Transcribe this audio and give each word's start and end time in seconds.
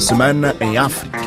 Semana 0.00 0.56
em 0.62 0.78
África. 0.78 1.20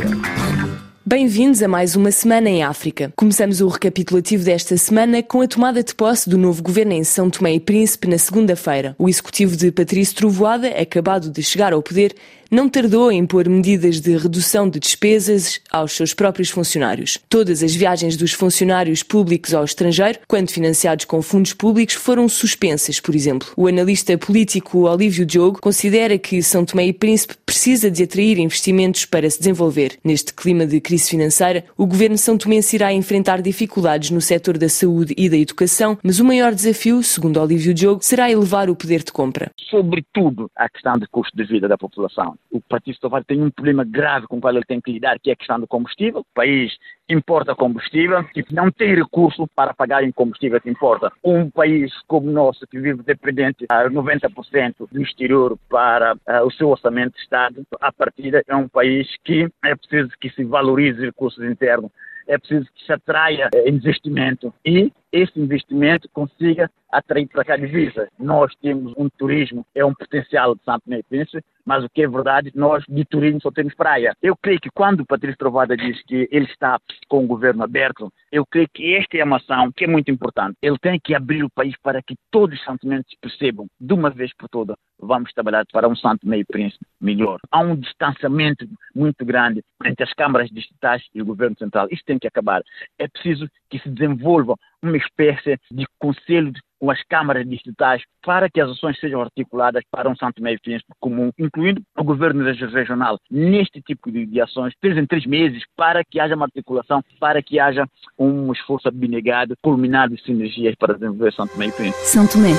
Bem-vindos 1.05 1.61
a 1.61 1.67
mais 1.67 1.95
uma 1.95 2.11
semana 2.11 2.49
em 2.49 2.63
África. 2.63 3.13
Começamos 3.15 3.61
o 3.61 3.67
recapitulativo 3.67 4.43
desta 4.43 4.75
semana 4.77 5.21
com 5.21 5.41
a 5.41 5.47
tomada 5.47 5.83
de 5.83 5.93
posse 5.93 6.27
do 6.27 6.39
novo 6.39 6.63
governo 6.63 6.91
em 6.91 7.03
São 7.03 7.29
Tomé 7.29 7.53
e 7.53 7.59
Príncipe 7.59 8.07
na 8.07 8.17
segunda-feira. 8.17 8.95
O 8.97 9.07
executivo 9.07 9.55
de 9.55 9.71
Patrício 9.71 10.15
Trovoada, 10.15 10.69
acabado 10.69 11.29
de 11.29 11.43
chegar 11.43 11.71
ao 11.71 11.83
poder, 11.83 12.15
não 12.53 12.69
tardou 12.69 13.11
em 13.11 13.17
impor 13.17 13.49
medidas 13.49 13.99
de 13.99 14.15
redução 14.15 14.69
de 14.69 14.79
despesas 14.79 15.59
aos 15.71 15.93
seus 15.93 16.13
próprios 16.13 16.51
funcionários. 16.51 17.17
Todas 17.27 17.63
as 17.63 17.73
viagens 17.73 18.15
dos 18.15 18.31
funcionários 18.31 19.01
públicos 19.01 19.53
ao 19.53 19.65
estrangeiro, 19.65 20.19
quando 20.27 20.51
financiados 20.51 21.05
com 21.05 21.21
fundos 21.21 21.53
públicos, 21.53 21.95
foram 21.95 22.29
suspensas, 22.29 22.99
por 22.99 23.15
exemplo. 23.15 23.47
O 23.57 23.67
analista 23.67 24.15
político 24.17 24.87
Olívio 24.87 25.25
Diogo 25.25 25.59
considera 25.59 26.17
que 26.17 26.43
São 26.43 26.63
Tomé 26.63 26.85
e 26.85 26.93
Príncipe 26.93 27.35
precisa 27.43 27.89
de 27.89 28.03
atrair 28.03 28.37
investimentos 28.37 29.05
para 29.05 29.29
se 29.29 29.39
desenvolver. 29.39 29.97
Neste 30.03 30.33
clima 30.33 30.65
de 30.67 30.79
crise 30.79 31.09
financeira, 31.09 31.65
o 31.75 31.87
governo 31.87 32.17
são 32.17 32.37
tomense 32.37 32.75
irá 32.75 32.93
enfrentar 32.93 33.41
dificuldades 33.41 34.11
no 34.11 34.21
setor 34.21 34.59
da 34.59 34.69
saúde 34.69 35.13
e 35.17 35.27
da 35.27 35.37
educação, 35.37 35.97
mas 36.03 36.19
o 36.19 36.25
maior 36.25 36.53
desafio, 36.53 37.01
segundo 37.01 37.41
Olívio 37.41 37.73
Diogo, 37.73 38.03
será 38.03 38.29
elevar 38.29 38.69
o 38.69 38.75
poder 38.75 39.03
de 39.03 39.11
compra. 39.11 39.49
Sobretudo 39.71 40.51
a 40.55 40.69
questão 40.69 40.93
do 40.93 41.09
custo 41.09 41.35
de 41.35 41.45
vida 41.45 41.67
da 41.67 41.77
população 41.77 42.35
o 42.51 42.61
Partido 42.61 42.95
Socialista 42.95 43.27
tem 43.27 43.41
um 43.41 43.49
problema 43.49 43.83
grave 43.83 44.27
com 44.27 44.37
o 44.37 44.41
qual 44.41 44.53
ele 44.53 44.65
tem 44.65 44.79
que 44.79 44.91
lidar, 44.91 45.19
que 45.19 45.29
é 45.29 45.33
a 45.33 45.35
questão 45.35 45.59
do 45.59 45.67
combustível. 45.67 46.21
O 46.21 46.35
país 46.35 46.77
importa 47.09 47.55
combustível 47.55 48.25
e 48.35 48.43
não 48.51 48.71
tem 48.71 48.95
recurso 48.95 49.47
para 49.55 49.73
pagar 49.73 50.03
em 50.03 50.11
combustível 50.11 50.61
que 50.61 50.69
importa. 50.69 51.11
Um 51.23 51.49
país 51.49 51.91
como 52.07 52.29
o 52.29 52.33
nosso, 52.33 52.67
que 52.67 52.79
vive 52.79 53.01
dependente 53.03 53.65
a 53.69 53.89
90% 53.89 54.87
do 54.91 55.01
exterior 55.01 55.57
para 55.69 56.13
uh, 56.13 56.45
o 56.45 56.51
seu 56.51 56.69
orçamento 56.69 57.15
de 57.15 57.21
Estado, 57.21 57.65
a 57.81 57.91
partida 57.91 58.43
é 58.47 58.55
um 58.55 58.67
país 58.67 59.07
que 59.23 59.49
é 59.63 59.75
preciso 59.75 60.09
que 60.19 60.29
se 60.29 60.43
valorize 60.43 61.03
recursos 61.03 61.43
internos 61.43 61.91
é 62.27 62.37
preciso 62.37 62.65
que 62.73 62.85
se 62.85 62.93
atraia 62.93 63.49
eh, 63.53 63.69
investimento 63.69 64.53
e 64.65 64.91
esse 65.13 65.39
investimento 65.39 66.09
consiga 66.11 66.69
atrair 66.91 67.27
para 67.27 67.45
cá 67.45 67.55
divisas. 67.55 68.09
Nós 68.19 68.53
temos 68.61 68.93
um 68.97 69.07
turismo, 69.09 69.65
é 69.73 69.85
um 69.85 69.93
potencial 69.93 70.55
de 70.55 70.61
e 70.65 71.03
Príncipe, 71.03 71.43
mas 71.65 71.83
o 71.83 71.89
que 71.89 72.03
é 72.03 72.07
verdade, 72.07 72.51
nós 72.55 72.83
de 72.89 73.05
turismo 73.05 73.39
só 73.41 73.51
temos 73.51 73.73
praia. 73.75 74.15
Eu 74.21 74.35
creio 74.35 74.59
que 74.59 74.69
quando 74.71 75.01
o 75.01 75.05
Patrício 75.05 75.37
Trovada 75.37 75.77
diz 75.77 76.01
que 76.03 76.27
ele 76.31 76.45
está 76.45 76.79
com 77.07 77.23
o 77.23 77.27
governo 77.27 77.63
aberto, 77.63 78.11
eu 78.31 78.45
creio 78.45 78.67
que 78.73 78.95
esta 78.95 79.17
é 79.17 79.23
uma 79.23 79.37
ação 79.37 79.71
que 79.71 79.85
é 79.85 79.87
muito 79.87 80.11
importante. 80.11 80.57
Ele 80.61 80.77
tem 80.79 80.99
que 80.99 81.15
abrir 81.15 81.43
o 81.43 81.49
país 81.49 81.75
para 81.81 82.01
que 82.01 82.15
todos 82.31 82.59
os 82.59 82.65
sentimentos 82.65 83.15
percebam, 83.21 83.67
de 83.79 83.93
uma 83.93 84.09
vez 84.09 84.33
por 84.35 84.49
todas, 84.49 84.75
vamos 84.99 85.31
trabalhar 85.33 85.65
para 85.71 85.87
um 85.87 85.95
Santo 85.95 86.27
Meio 86.27 86.45
Príncipe 86.45 86.85
melhor. 86.99 87.39
Há 87.51 87.59
um 87.59 87.75
distanciamento 87.75 88.67
muito 88.95 89.25
grande 89.25 89.63
entre 89.85 90.03
as 90.03 90.13
câmaras 90.13 90.49
distritais 90.49 91.03
e 91.13 91.21
o 91.21 91.25
governo 91.25 91.55
central. 91.57 91.87
Isto 91.91 92.05
tem 92.05 92.19
que 92.19 92.27
acabar. 92.27 92.61
É 92.97 93.07
preciso 93.07 93.47
que 93.69 93.79
se 93.79 93.89
desenvolva 93.89 94.55
uma 94.83 94.97
espécie 94.97 95.57
de 95.71 95.85
conselho 95.99 96.53
com 96.79 96.91
as 96.91 97.01
câmaras 97.03 97.47
distritais 97.47 98.03
para 98.21 98.49
que 98.49 98.59
as 98.59 98.69
ações 98.69 98.99
sejam 98.99 99.21
articuladas 99.21 99.83
para 99.89 100.09
um 100.09 100.15
Santo 100.17 100.43
Meio 100.43 100.59
comum, 100.99 101.31
incluindo 101.39 101.81
o 101.97 102.03
governo 102.03 102.43
regional, 102.43 103.17
neste 103.31 103.81
tipo 103.81 104.11
de, 104.11 104.25
de, 104.25 104.41
ações, 104.41 104.73
três 104.81 104.97
em 104.97 105.05
três 105.05 105.25
meses, 105.25 105.63
para 105.77 106.03
que 106.03 106.19
haja 106.19 106.35
uma 106.35 106.45
articulação, 106.45 107.01
para 107.21 107.41
que 107.41 107.57
haja 107.57 107.87
um 108.19 108.51
esforço 108.51 108.89
abnegado, 108.89 109.55
culminado 109.61 110.15
de 110.15 110.23
sinergias 110.23 110.75
para 110.75 110.95
desenvolver 110.95 111.31
Santo 111.31 111.57
Meio 111.57 111.71
São 112.03 112.27
Tomé, 112.27 112.49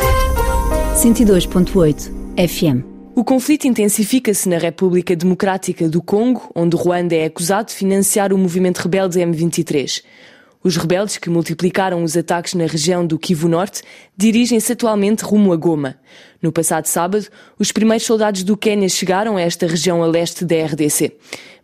102.8 0.95 2.25
FM. 2.48 2.95
O 3.17 3.22
conflito 3.22 3.67
intensifica-se 3.67 4.48
na 4.48 4.58
República 4.58 5.14
Democrática 5.14 5.89
do 5.89 6.02
Congo, 6.02 6.50
onde 6.55 6.77
Ruanda 6.77 7.14
é 7.14 7.27
acusado 7.27 7.69
de 7.69 7.75
financiar 7.75 8.33
o 8.33 8.39
movimento 8.39 8.78
rebelde 8.78 9.20
M23. 9.20 10.02
Os 10.65 10.79
rebeldes, 10.79 11.19
que 11.19 11.29
multiplicaram 11.29 12.03
os 12.03 12.17
ataques 12.17 12.55
na 12.55 12.65
região 12.65 13.07
do 13.07 13.19
Kivu 13.19 13.48
Norte, 13.48 13.83
dirigem-se 14.17 14.73
atualmente 14.73 15.23
rumo 15.23 15.52
a 15.52 15.57
Goma. 15.57 15.97
No 16.41 16.52
passado 16.52 16.86
sábado, 16.86 17.27
os 17.58 17.73
primeiros 17.73 18.07
soldados 18.07 18.42
do 18.42 18.57
Quênia 18.57 18.89
chegaram 18.89 19.36
a 19.36 19.41
esta 19.41 19.67
região 19.67 20.02
a 20.02 20.07
leste 20.07 20.45
da 20.45 20.57
RDC. 20.64 21.13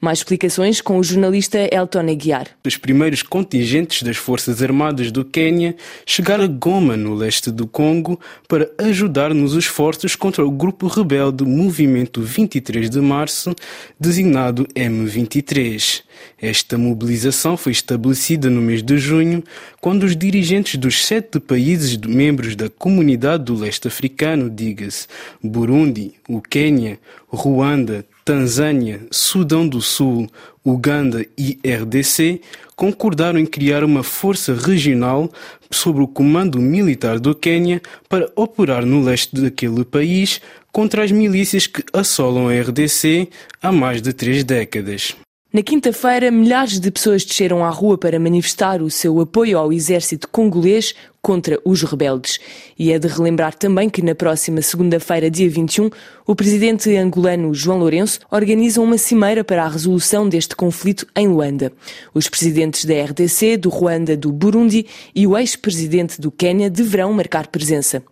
Mais 0.01 0.21
explicações 0.21 0.81
com 0.81 0.99
o 0.99 1.05
jornalista 1.05 1.59
Elton 1.71 2.11
Aguiar. 2.11 2.47
Os 2.65 2.79
primeiros 2.79 3.23
contingentes 3.23 4.03
das 4.03 4.17
Forças 4.17 4.63
Armadas 4.63 5.13
do 5.13 5.23
Quênia 5.23 5.77
chegaram 6.07 6.45
a 6.45 6.47
Goma, 6.47 6.97
no 6.97 7.15
leste 7.15 7.51
do 7.51 7.67
Congo, 7.67 8.19
para 8.49 8.71
ajudar 8.79 9.35
nos 9.35 9.53
esforços 9.53 10.17
contra 10.17 10.47
o 10.47 10.51
grupo 10.51 10.87
rebelde 10.87 11.45
Movimento 11.45 12.23
23 12.23 12.89
de 12.89 13.01
Março, 13.03 13.55
designado 13.99 14.67
M23. 14.75 16.03
Esta 16.41 16.79
mobilização 16.79 17.55
foi 17.59 17.73
estabelecida 17.73 18.49
no 18.49 18.63
mês 18.63 18.83
de 18.83 18.90
junho, 18.97 19.43
quando 19.81 20.05
os 20.05 20.17
dirigentes 20.17 20.77
dos 20.77 21.05
sete 21.05 21.41
países 21.41 21.97
membros 21.97 22.57
da 22.57 22.69
Comunidade 22.69 23.45
do 23.45 23.55
Leste 23.55 23.89
Africano, 23.89 24.51
diga-se 24.51 25.07
Burundi, 25.43 26.15
o 26.29 26.41
Quênia, 26.41 26.99
Ruanda, 27.29 28.05
Tanzânia, 28.25 29.01
Sudão 29.11 29.67
do 29.67 29.81
Sul, 29.81 30.29
Uganda 30.65 31.25
e 31.37 31.59
RDC 31.65 32.41
concordaram 32.77 33.39
em 33.39 33.47
criar 33.47 33.83
uma 33.85 34.03
força 34.03 34.55
regional 34.55 35.31
sob 35.71 36.01
o 36.01 36.09
comando 36.09 36.59
militar 36.59 37.19
do 37.19 37.35
Quênia 37.35 37.83
para 38.09 38.31
operar 38.35 38.87
no 38.87 39.03
leste 39.03 39.35
daquele 39.35 39.85
país 39.85 40.41
contra 40.73 41.05
as 41.05 41.11
milícias 41.11 41.67
que 41.67 41.85
assolam 41.93 42.49
a 42.49 42.61
RDC 42.61 43.29
há 43.63 43.73
mais 43.73 44.01
de 44.01 44.13
três 44.13 44.45
décadas. 44.45 45.15
Na 45.53 45.65
quinta-feira, 45.65 46.31
milhares 46.31 46.79
de 46.79 46.93
pessoas 46.93 47.25
desceram 47.25 47.65
à 47.65 47.71
rua 47.71 47.99
para 47.99 48.21
manifestar 48.21 48.81
o 48.81 48.89
seu 48.89 49.21
apoio 49.21 49.59
ao 49.59 49.73
exército 49.73 50.29
congolês 50.29 50.95
contra 51.21 51.59
os 51.65 51.83
rebeldes. 51.83 52.39
E 52.79 52.93
é 52.93 53.01
de 53.01 53.09
relembrar 53.09 53.53
também 53.55 53.91
que 53.91 54.01
na 54.01 54.15
próxima 54.15 54.63
segunda-feira, 54.63 55.29
dia 55.29 55.51
21, 55.51 55.91
o 56.25 56.37
presidente 56.37 56.97
angolano 56.97 57.53
João 57.53 57.81
Lourenço 57.81 58.21
organiza 58.31 58.81
uma 58.81 58.97
cimeira 58.97 59.43
para 59.43 59.65
a 59.65 59.69
resolução 59.69 60.29
deste 60.29 60.55
conflito 60.55 61.05
em 61.17 61.27
Luanda. 61.27 61.73
Os 62.15 62.29
presidentes 62.29 62.85
da 62.85 62.95
RDC, 63.03 63.57
do 63.57 63.71
Ruanda, 63.71 64.17
do 64.17 64.31
Burundi 64.31 64.87
e 65.13 65.27
o 65.27 65.37
ex-presidente 65.37 66.21
do 66.21 66.31
Quênia 66.31 66.71
deverão 66.71 67.13
marcar 67.13 67.49
presença. 67.49 68.05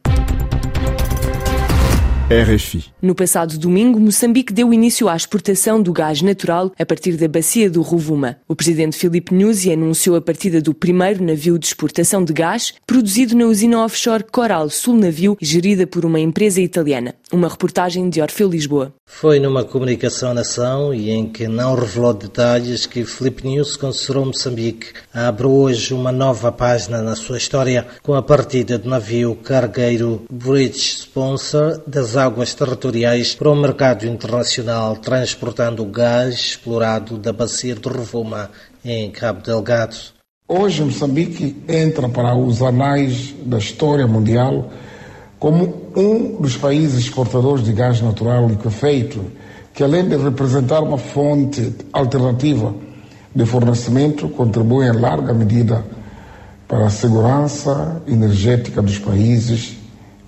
RFI. 2.31 2.85
No 3.01 3.15
passado 3.15 3.57
domingo, 3.57 3.99
Moçambique 3.99 4.53
deu 4.53 4.71
início 4.71 5.09
à 5.09 5.17
exportação 5.17 5.81
do 5.81 5.95
gás 5.95 6.21
natural 6.21 6.71
a 6.79 6.85
partir 6.85 7.17
da 7.17 7.27
bacia 7.27 7.71
do 7.71 7.81
Rovuma. 7.81 8.37
O 8.47 8.55
presidente 8.55 8.99
Filipe 8.99 9.33
Nyusi 9.33 9.73
anunciou 9.73 10.15
a 10.15 10.21
partida 10.21 10.61
do 10.61 10.75
primeiro 10.75 11.25
navio 11.25 11.59
de 11.59 11.65
exportação 11.65 12.23
de 12.23 12.35
gás, 12.35 12.75
produzido 12.87 13.35
na 13.35 13.47
usina 13.47 13.83
offshore 13.83 14.25
Coral 14.25 14.69
Sul 14.69 14.99
Navio, 14.99 15.39
gerida 15.41 15.87
por 15.87 16.05
uma 16.05 16.21
empresa 16.21 16.61
italiana. 16.61 17.15
Uma 17.33 17.49
reportagem 17.49 18.11
de 18.11 18.21
Orfeu 18.21 18.51
Lisboa. 18.51 18.93
Foi 19.07 19.41
numa 19.41 19.65
comunicação 19.65 20.33
à 20.33 20.35
nação 20.35 20.93
e 20.93 21.11
em 21.11 21.27
que 21.27 21.49
não 21.49 21.75
revelou 21.75 22.13
detalhes 22.13 22.85
que 22.85 23.07
Filipe 23.07 23.47
News 23.47 23.75
considerou 23.75 24.27
Moçambique 24.27 24.89
abre 25.15 25.47
hoje 25.47 25.95
uma 25.95 26.13
nova 26.13 26.53
página 26.53 27.01
na 27.01 27.17
sua 27.17 27.39
história 27.39 27.87
com 28.03 28.15
a 28.15 28.23
partida 28.23 28.77
do 28.77 28.89
navio 28.89 29.35
cargueiro 29.35 30.25
Bridge 30.31 30.99
Sponsor 30.99 31.81
das 31.87 32.18
águas 32.19 32.53
territoriais 32.53 33.35
para 33.35 33.49
o 33.49 33.57
mercado 33.57 34.07
internacional, 34.07 34.97
transportando 34.97 35.83
o 35.83 35.87
gás 35.87 36.35
explorado 36.35 37.17
da 37.17 37.33
bacia 37.33 37.75
de 37.75 37.89
Rovuma 37.89 38.51
em 38.85 39.11
Cabo 39.11 39.41
Delgado. 39.41 39.97
Hoje 40.47 40.83
Moçambique 40.83 41.57
entra 41.69 42.09
para 42.09 42.35
os 42.35 42.61
anais 42.61 43.35
da 43.45 43.59
história 43.59 44.07
mundial 44.07 44.71
como 45.39 45.93
um 45.95 46.41
dos 46.41 46.57
países 46.57 47.05
exportadores 47.05 47.65
de 47.65 47.73
gás 47.73 48.01
natural 48.01 48.49
liquefeito, 48.49 49.25
que 49.73 49.85
além 49.85 50.09
de 50.09 50.17
representar 50.17 50.81
uma 50.81 50.99
fonte 50.99 51.75
alternativa 51.93 52.75
de 53.35 53.47
fornecimento, 53.47 54.29
contribui 54.31 54.87
em 54.87 54.93
larga 54.93 55.33
medida 55.33 55.85
para 56.67 56.87
a 56.87 56.91
segurança 56.91 58.03
energética 58.07 58.83
dos 58.83 58.99
países 58.99 59.77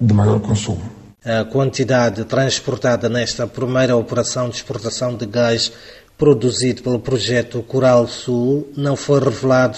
de 0.00 0.14
maior 0.14 0.38
consumo. 0.40 0.99
A 1.22 1.44
quantidade 1.44 2.24
transportada 2.24 3.06
nesta 3.06 3.46
primeira 3.46 3.94
operação 3.94 4.48
de 4.48 4.56
exportação 4.56 5.14
de 5.14 5.26
gás 5.26 5.70
produzido 6.16 6.82
pelo 6.82 6.98
projeto 6.98 7.62
Coral 7.62 8.08
Sul 8.08 8.72
não 8.74 8.96
foi 8.96 9.20
revelado, 9.20 9.76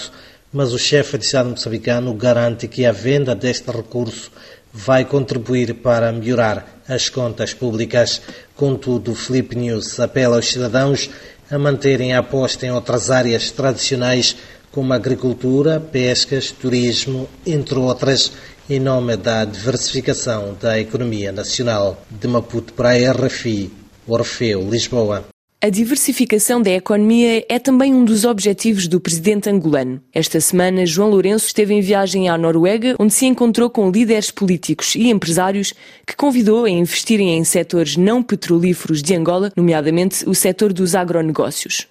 mas 0.53 0.71
o 0.71 0.79
chefe 0.79 1.17
de 1.17 1.25
Estado 1.25 1.49
moçambicano 1.49 2.13
garante 2.13 2.65
que 2.65 2.85
a 2.85 2.93
venda 2.93 3.35
deste 3.35 3.69
recurso 3.69 4.31
vai 4.71 5.03
contribuir 5.03 5.73
para 5.73 6.13
melhorar 6.13 6.81
as 6.87 7.09
contas 7.09 7.53
públicas. 7.53 8.21
Contudo, 8.55 9.13
Felipe 9.13 9.57
News 9.57 9.99
apela 9.99 10.37
aos 10.37 10.47
cidadãos 10.47 11.09
a 11.51 11.59
manterem 11.59 12.13
a 12.13 12.19
aposta 12.19 12.65
em 12.65 12.71
outras 12.71 13.11
áreas 13.11 13.51
tradicionais 13.51 14.37
como 14.71 14.93
agricultura, 14.93 15.79
pescas, 15.79 16.51
turismo, 16.51 17.29
entre 17.45 17.77
outras, 17.77 18.31
em 18.69 18.79
nome 18.79 19.17
da 19.17 19.45
diversificação 19.45 20.55
da 20.59 20.79
economia 20.79 21.31
nacional. 21.31 22.01
De 22.09 22.27
Maputo 22.27 22.73
para 22.73 22.89
a 22.89 23.11
RFI, 23.11 23.71
Orfeu, 24.07 24.69
Lisboa. 24.69 25.25
A 25.61 25.69
diversificação 25.69 26.61
da 26.61 26.71
economia 26.71 27.45
é 27.47 27.57
também 27.57 27.93
um 27.93 28.03
dos 28.03 28.25
objetivos 28.25 28.85
do 28.85 28.99
presidente 28.99 29.49
angolano. 29.49 30.01
Esta 30.13 30.41
semana, 30.41 30.85
João 30.85 31.09
Lourenço 31.09 31.45
esteve 31.45 31.73
em 31.73 31.79
viagem 31.79 32.27
à 32.27 32.37
Noruega, 32.37 32.95
onde 32.99 33.13
se 33.13 33.25
encontrou 33.25 33.69
com 33.69 33.89
líderes 33.89 34.29
políticos 34.29 34.93
e 34.93 35.09
empresários 35.09 35.73
que 36.05 36.17
convidou 36.17 36.65
a 36.65 36.69
investirem 36.69 37.37
em 37.37 37.45
setores 37.45 37.95
não 37.95 38.21
petrolíferos 38.21 39.01
de 39.01 39.15
Angola, 39.15 39.53
nomeadamente 39.55 40.27
o 40.27 40.35
setor 40.35 40.73
dos 40.73 40.95
agronegócios. 40.95 41.87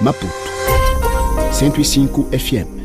Maputo 0.00 0.32
105 1.52 2.30
FM 2.30 2.81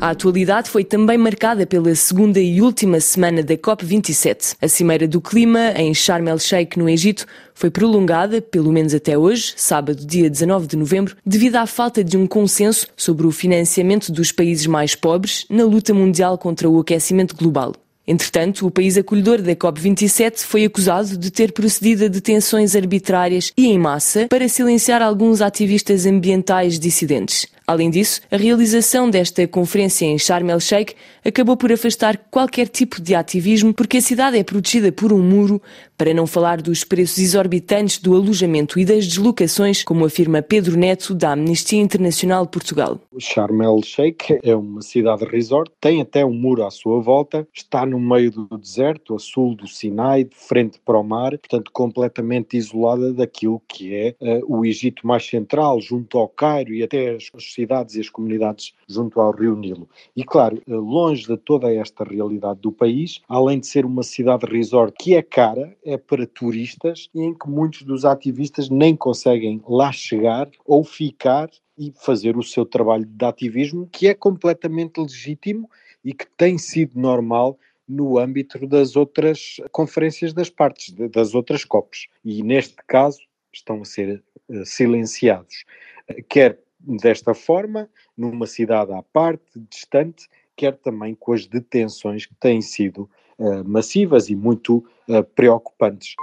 a 0.00 0.10
atualidade 0.10 0.68
foi 0.68 0.84
também 0.84 1.16
marcada 1.16 1.66
pela 1.66 1.94
segunda 1.94 2.40
e 2.40 2.60
última 2.60 3.00
semana 3.00 3.42
da 3.42 3.56
COP27. 3.56 4.56
A 4.60 4.68
Cimeira 4.68 5.08
do 5.08 5.20
Clima, 5.20 5.72
em 5.76 5.94
Sharm 5.94 6.28
el-Sheikh, 6.28 6.78
no 6.78 6.88
Egito, 6.88 7.26
foi 7.54 7.70
prolongada, 7.70 8.42
pelo 8.42 8.72
menos 8.72 8.94
até 8.94 9.16
hoje, 9.16 9.54
sábado, 9.56 10.04
dia 10.04 10.28
19 10.28 10.66
de 10.66 10.76
novembro, 10.76 11.16
devido 11.24 11.56
à 11.56 11.66
falta 11.66 12.02
de 12.02 12.16
um 12.16 12.26
consenso 12.26 12.86
sobre 12.96 13.26
o 13.26 13.30
financiamento 13.30 14.12
dos 14.12 14.32
países 14.32 14.66
mais 14.66 14.94
pobres 14.94 15.46
na 15.48 15.64
luta 15.64 15.94
mundial 15.94 16.36
contra 16.36 16.68
o 16.68 16.78
aquecimento 16.80 17.34
global. 17.34 17.72
Entretanto, 18.06 18.66
o 18.66 18.70
país 18.70 18.98
acolhedor 18.98 19.40
da 19.40 19.56
COP27 19.56 20.40
foi 20.40 20.64
acusado 20.64 21.16
de 21.16 21.30
ter 21.30 21.52
procedido 21.52 22.04
a 22.04 22.08
detenções 22.08 22.76
arbitrárias 22.76 23.50
e 23.56 23.66
em 23.66 23.78
massa 23.78 24.26
para 24.28 24.46
silenciar 24.46 25.00
alguns 25.00 25.40
ativistas 25.40 26.04
ambientais 26.04 26.78
dissidentes. 26.78 27.46
Além 27.66 27.88
disso, 27.88 28.20
a 28.30 28.36
realização 28.36 29.08
desta 29.08 29.46
conferência 29.48 30.04
em 30.04 30.18
Sharm 30.18 30.50
el-Sheikh 30.50 30.94
acabou 31.24 31.56
por 31.56 31.72
afastar 31.72 32.18
qualquer 32.30 32.68
tipo 32.68 33.00
de 33.00 33.14
ativismo 33.14 33.72
porque 33.72 33.96
a 33.96 34.02
cidade 34.02 34.36
é 34.36 34.44
protegida 34.44 34.92
por 34.92 35.14
um 35.14 35.22
muro, 35.22 35.62
para 35.96 36.12
não 36.12 36.26
falar 36.26 36.60
dos 36.60 36.84
preços 36.84 37.18
exorbitantes 37.18 37.98
do 37.98 38.14
alojamento 38.14 38.78
e 38.78 38.84
das 38.84 39.06
deslocações, 39.06 39.82
como 39.82 40.04
afirma 40.04 40.42
Pedro 40.42 40.76
Neto, 40.76 41.14
da 41.14 41.32
Amnistia 41.32 41.80
Internacional 41.80 42.46
Portugal. 42.46 43.00
Sharm 43.18 43.62
el-Sheikh 43.62 44.40
é 44.42 44.54
uma 44.54 44.82
cidade 44.82 45.24
resort, 45.24 45.70
tem 45.80 46.02
até 46.02 46.24
um 46.24 46.34
muro 46.34 46.64
à 46.64 46.70
sua 46.70 47.00
volta, 47.00 47.46
está 47.54 47.86
no 47.86 47.98
meio 47.98 48.30
do 48.30 48.58
deserto, 48.58 49.14
a 49.14 49.18
sul 49.18 49.54
do 49.54 49.66
Sinai, 49.66 50.24
de 50.24 50.34
frente 50.34 50.78
para 50.84 50.98
o 50.98 51.04
mar, 51.04 51.30
portanto 51.38 51.70
completamente 51.72 52.56
isolada 52.56 53.12
daquilo 53.12 53.62
que 53.68 53.94
é 53.94 54.16
uh, 54.20 54.58
o 54.58 54.66
Egito 54.66 55.06
mais 55.06 55.24
central, 55.24 55.80
junto 55.80 56.18
ao 56.18 56.28
Cairo 56.28 56.74
e 56.74 56.82
até 56.82 57.14
as 57.14 57.30
cidades 57.54 57.94
e 57.94 58.00
as 58.00 58.10
comunidades 58.10 58.74
junto 58.88 59.20
ao 59.20 59.32
Rio 59.32 59.56
Nilo. 59.56 59.88
E 60.14 60.24
claro, 60.24 60.60
eh, 60.66 60.74
longe 60.74 61.26
de 61.26 61.36
toda 61.36 61.72
esta 61.72 62.04
realidade 62.04 62.60
do 62.60 62.72
país, 62.72 63.20
além 63.28 63.60
de 63.60 63.66
ser 63.66 63.86
uma 63.86 64.02
cidade 64.02 64.46
resort 64.46 64.94
que 64.98 65.14
é 65.14 65.22
cara, 65.22 65.76
é 65.84 65.96
para 65.96 66.26
turistas 66.26 67.08
e 67.14 67.22
em 67.22 67.32
que 67.32 67.48
muitos 67.48 67.82
dos 67.82 68.04
ativistas 68.04 68.68
nem 68.68 68.96
conseguem 68.96 69.62
lá 69.68 69.92
chegar 69.92 70.50
ou 70.66 70.84
ficar 70.84 71.48
e 71.78 71.92
fazer 71.96 72.36
o 72.36 72.42
seu 72.42 72.64
trabalho 72.64 73.04
de 73.04 73.24
ativismo, 73.24 73.88
que 73.90 74.06
é 74.06 74.14
completamente 74.14 75.00
legítimo 75.00 75.68
e 76.04 76.12
que 76.12 76.26
tem 76.36 76.58
sido 76.58 76.98
normal 76.98 77.58
no 77.88 78.18
âmbito 78.18 78.66
das 78.66 78.96
outras 78.96 79.56
conferências 79.70 80.32
das 80.32 80.48
partes, 80.48 80.92
das 81.10 81.34
outras 81.34 81.64
COPs. 81.64 82.06
E 82.24 82.42
neste 82.42 82.76
caso 82.86 83.20
estão 83.52 83.82
a 83.82 83.84
ser 83.84 84.22
uh, 84.48 84.64
silenciados, 84.64 85.64
uh, 86.10 86.22
quer 86.28 86.58
desta 86.86 87.34
forma, 87.34 87.88
numa 88.16 88.46
cidade 88.46 88.92
à 88.92 89.02
parte, 89.02 89.44
distante, 89.70 90.28
quer 90.56 90.76
também 90.76 91.14
com 91.14 91.32
as 91.32 91.46
detenções 91.46 92.26
que 92.26 92.34
têm 92.34 92.60
sido 92.60 93.08
uh, 93.38 93.64
massivas 93.64 94.28
e 94.28 94.36
muito 94.36 94.84
uh, 95.08 95.24
preocupantes. 95.34 96.14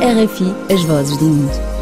RFI, 0.00 0.72
as 0.72 0.82
vozes 0.84 1.16
do 1.16 1.24
mundo. 1.24 1.73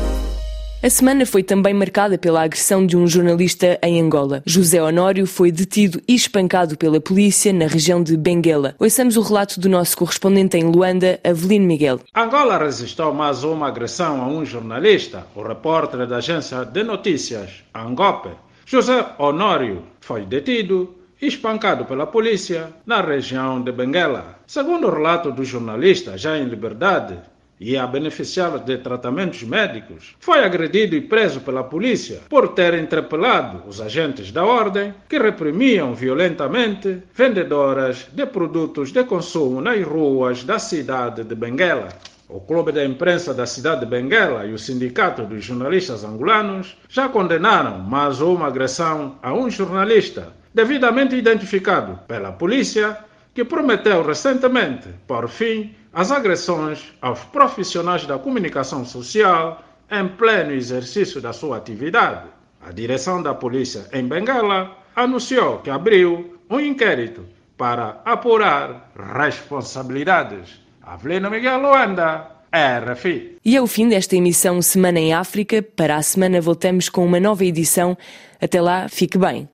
A 0.84 0.90
semana 0.90 1.24
foi 1.24 1.44
também 1.44 1.72
marcada 1.72 2.18
pela 2.18 2.42
agressão 2.42 2.84
de 2.84 2.96
um 2.96 3.06
jornalista 3.06 3.78
em 3.84 4.00
Angola. 4.00 4.42
José 4.44 4.82
Honório 4.82 5.28
foi 5.28 5.52
detido 5.52 6.02
e 6.08 6.14
espancado 6.16 6.76
pela 6.76 7.00
polícia 7.00 7.52
na 7.52 7.68
região 7.68 8.02
de 8.02 8.16
Benguela. 8.16 8.74
Ouçamos 8.80 9.16
o 9.16 9.22
relato 9.22 9.60
do 9.60 9.68
nosso 9.68 9.96
correspondente 9.96 10.56
em 10.56 10.64
Luanda, 10.64 11.20
Avelino 11.22 11.66
Miguel. 11.66 12.00
Angola 12.12 12.58
resistiu 12.58 13.14
mais 13.14 13.44
uma 13.44 13.68
agressão 13.68 14.20
a 14.20 14.26
um 14.26 14.44
jornalista, 14.44 15.24
o 15.36 15.42
repórter 15.44 16.04
da 16.04 16.16
agência 16.16 16.64
de 16.64 16.82
notícias 16.82 17.62
Angope. 17.72 18.30
José 18.66 19.06
Honório 19.18 19.84
foi 20.00 20.26
detido 20.26 20.96
e 21.20 21.28
espancado 21.28 21.84
pela 21.84 22.08
polícia 22.08 22.70
na 22.84 23.00
região 23.00 23.62
de 23.62 23.70
Benguela. 23.70 24.40
Segundo 24.48 24.88
o 24.88 24.90
relato 24.90 25.30
do 25.30 25.44
jornalista, 25.44 26.18
já 26.18 26.36
em 26.36 26.46
liberdade, 26.46 27.20
e 27.64 27.78
a 27.78 27.86
beneficiar 27.86 28.58
de 28.58 28.78
tratamentos 28.78 29.44
médicos, 29.44 30.16
foi 30.18 30.44
agredido 30.44 30.96
e 30.96 31.00
preso 31.00 31.40
pela 31.42 31.62
polícia 31.62 32.20
por 32.28 32.48
ter 32.48 32.74
interpelado 32.74 33.62
os 33.68 33.80
agentes 33.80 34.32
da 34.32 34.44
ordem 34.44 34.92
que 35.08 35.18
reprimiam 35.18 35.94
violentamente 35.94 37.04
vendedoras 37.14 38.08
de 38.12 38.26
produtos 38.26 38.90
de 38.90 39.04
consumo 39.04 39.60
nas 39.60 39.80
ruas 39.86 40.42
da 40.42 40.58
cidade 40.58 41.22
de 41.22 41.34
Benguela. 41.36 41.88
O 42.28 42.40
Clube 42.40 42.72
da 42.72 42.84
Imprensa 42.84 43.32
da 43.32 43.46
cidade 43.46 43.80
de 43.80 43.86
Benguela 43.86 44.44
e 44.46 44.52
o 44.52 44.58
Sindicato 44.58 45.22
dos 45.22 45.44
Jornalistas 45.44 46.02
Angolanos 46.02 46.76
já 46.88 47.08
condenaram 47.08 47.78
mais 47.78 48.20
uma 48.20 48.48
agressão 48.48 49.18
a 49.22 49.32
um 49.32 49.48
jornalista 49.48 50.32
devidamente 50.52 51.14
identificado 51.14 52.00
pela 52.08 52.32
polícia 52.32 52.98
que 53.34 53.44
prometeu 53.44 54.02
recentemente, 54.02 54.88
por 55.06 55.28
fim, 55.28 55.74
as 55.92 56.10
agressões 56.10 56.92
aos 57.00 57.20
profissionais 57.20 58.06
da 58.06 58.18
comunicação 58.18 58.84
social 58.84 59.62
em 59.90 60.08
pleno 60.08 60.52
exercício 60.52 61.20
da 61.20 61.32
sua 61.32 61.58
atividade. 61.58 62.28
A 62.60 62.72
direção 62.72 63.22
da 63.22 63.34
polícia 63.34 63.88
em 63.92 64.06
Bengala 64.06 64.76
anunciou 64.96 65.58
que 65.58 65.70
abriu 65.70 66.38
um 66.48 66.60
inquérito 66.60 67.26
para 67.56 68.00
apurar 68.04 68.90
responsabilidades. 69.16 70.60
Avelino 70.82 71.30
Miguel 71.30 71.60
Luanda, 71.60 72.28
RFI. 72.52 73.38
E 73.44 73.56
é 73.56 73.62
o 73.62 73.66
fim 73.66 73.88
desta 73.88 74.16
emissão 74.16 74.60
Semana 74.60 74.98
em 74.98 75.12
África. 75.12 75.62
Para 75.62 75.96
a 75.96 76.02
semana 76.02 76.40
voltamos 76.40 76.88
com 76.88 77.04
uma 77.04 77.20
nova 77.20 77.44
edição. 77.44 77.96
Até 78.40 78.60
lá, 78.60 78.88
fique 78.88 79.18
bem. 79.18 79.48